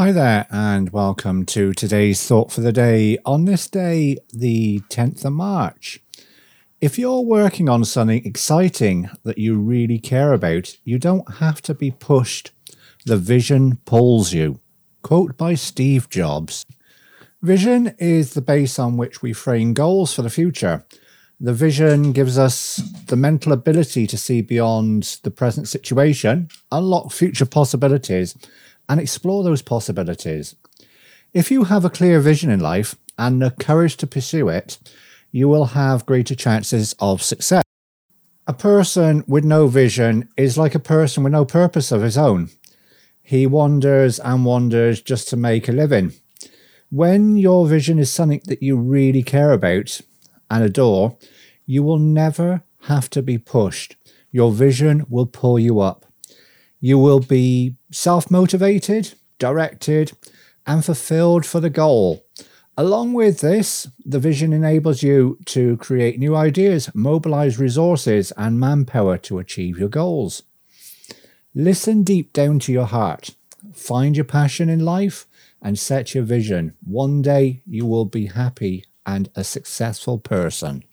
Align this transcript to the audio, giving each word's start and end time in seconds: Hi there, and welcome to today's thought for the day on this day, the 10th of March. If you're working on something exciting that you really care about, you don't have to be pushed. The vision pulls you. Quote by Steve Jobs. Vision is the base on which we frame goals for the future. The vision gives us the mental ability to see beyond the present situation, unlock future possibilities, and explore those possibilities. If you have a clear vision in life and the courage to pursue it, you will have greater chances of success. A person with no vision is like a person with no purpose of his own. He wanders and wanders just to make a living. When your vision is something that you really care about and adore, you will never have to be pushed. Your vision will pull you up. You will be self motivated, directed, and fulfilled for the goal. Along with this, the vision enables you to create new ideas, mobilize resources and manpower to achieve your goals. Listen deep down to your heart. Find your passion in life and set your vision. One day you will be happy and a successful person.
Hi 0.00 0.12
there, 0.12 0.46
and 0.50 0.88
welcome 0.94 1.44
to 1.44 1.74
today's 1.74 2.26
thought 2.26 2.50
for 2.50 2.62
the 2.62 2.72
day 2.72 3.18
on 3.26 3.44
this 3.44 3.68
day, 3.68 4.16
the 4.32 4.80
10th 4.88 5.26
of 5.26 5.34
March. 5.34 6.00
If 6.80 6.98
you're 6.98 7.20
working 7.20 7.68
on 7.68 7.84
something 7.84 8.24
exciting 8.24 9.10
that 9.24 9.36
you 9.36 9.58
really 9.58 9.98
care 9.98 10.32
about, 10.32 10.74
you 10.84 10.98
don't 10.98 11.34
have 11.34 11.60
to 11.60 11.74
be 11.74 11.90
pushed. 11.90 12.52
The 13.04 13.18
vision 13.18 13.76
pulls 13.84 14.32
you. 14.32 14.60
Quote 15.02 15.36
by 15.36 15.52
Steve 15.52 16.08
Jobs. 16.08 16.64
Vision 17.42 17.94
is 17.98 18.32
the 18.32 18.40
base 18.40 18.78
on 18.78 18.96
which 18.96 19.20
we 19.20 19.34
frame 19.34 19.74
goals 19.74 20.14
for 20.14 20.22
the 20.22 20.30
future. 20.30 20.86
The 21.38 21.52
vision 21.52 22.12
gives 22.12 22.38
us 22.38 22.76
the 23.06 23.16
mental 23.16 23.52
ability 23.52 24.06
to 24.06 24.16
see 24.16 24.40
beyond 24.40 25.18
the 25.24 25.30
present 25.30 25.68
situation, 25.68 26.48
unlock 26.72 27.12
future 27.12 27.44
possibilities, 27.44 28.34
and 28.90 29.00
explore 29.00 29.44
those 29.44 29.62
possibilities. 29.62 30.56
If 31.32 31.52
you 31.52 31.64
have 31.64 31.84
a 31.84 31.90
clear 31.90 32.18
vision 32.18 32.50
in 32.50 32.58
life 32.58 32.96
and 33.16 33.40
the 33.40 33.52
courage 33.52 33.96
to 33.98 34.06
pursue 34.06 34.48
it, 34.48 34.78
you 35.30 35.48
will 35.48 35.66
have 35.66 36.06
greater 36.06 36.34
chances 36.34 36.92
of 36.98 37.22
success. 37.22 37.62
A 38.48 38.52
person 38.52 39.22
with 39.28 39.44
no 39.44 39.68
vision 39.68 40.28
is 40.36 40.58
like 40.58 40.74
a 40.74 40.80
person 40.80 41.22
with 41.22 41.32
no 41.32 41.44
purpose 41.44 41.92
of 41.92 42.02
his 42.02 42.18
own. 42.18 42.50
He 43.22 43.46
wanders 43.46 44.18
and 44.18 44.44
wanders 44.44 45.00
just 45.00 45.28
to 45.28 45.36
make 45.36 45.68
a 45.68 45.72
living. 45.72 46.14
When 46.90 47.36
your 47.36 47.68
vision 47.68 48.00
is 48.00 48.10
something 48.10 48.42
that 48.46 48.60
you 48.60 48.76
really 48.76 49.22
care 49.22 49.52
about 49.52 50.00
and 50.50 50.64
adore, 50.64 51.16
you 51.64 51.84
will 51.84 52.00
never 52.00 52.64
have 52.88 53.08
to 53.10 53.22
be 53.22 53.38
pushed. 53.38 53.94
Your 54.32 54.50
vision 54.50 55.06
will 55.08 55.26
pull 55.26 55.60
you 55.60 55.78
up. 55.78 56.06
You 56.80 56.98
will 56.98 57.20
be 57.20 57.76
self 57.90 58.30
motivated, 58.30 59.14
directed, 59.38 60.12
and 60.66 60.84
fulfilled 60.84 61.44
for 61.44 61.60
the 61.60 61.70
goal. 61.70 62.24
Along 62.76 63.12
with 63.12 63.40
this, 63.40 63.88
the 64.04 64.18
vision 64.18 64.52
enables 64.52 65.02
you 65.02 65.38
to 65.46 65.76
create 65.76 66.18
new 66.18 66.34
ideas, 66.34 66.90
mobilize 66.94 67.58
resources 67.58 68.32
and 68.38 68.58
manpower 68.58 69.18
to 69.18 69.38
achieve 69.38 69.78
your 69.78 69.90
goals. 69.90 70.44
Listen 71.54 72.02
deep 72.02 72.32
down 72.32 72.58
to 72.60 72.72
your 72.72 72.86
heart. 72.86 73.34
Find 73.74 74.16
your 74.16 74.24
passion 74.24 74.70
in 74.70 74.80
life 74.80 75.26
and 75.60 75.78
set 75.78 76.14
your 76.14 76.24
vision. 76.24 76.74
One 76.82 77.20
day 77.20 77.62
you 77.66 77.84
will 77.84 78.06
be 78.06 78.26
happy 78.26 78.86
and 79.04 79.28
a 79.34 79.44
successful 79.44 80.18
person. 80.18 80.84